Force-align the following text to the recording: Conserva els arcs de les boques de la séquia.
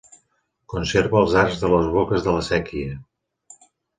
Conserva 0.73 1.19
els 1.19 1.35
arcs 1.41 1.59
de 1.65 1.69
les 1.73 1.91
boques 1.97 2.25
de 2.27 2.35
la 2.39 2.47
séquia. 2.49 2.97